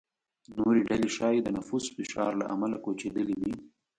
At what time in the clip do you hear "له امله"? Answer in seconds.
2.41-2.77